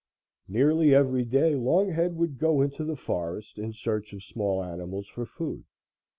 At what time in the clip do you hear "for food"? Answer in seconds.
5.07-5.63